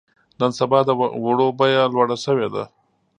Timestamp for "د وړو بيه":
0.85-1.83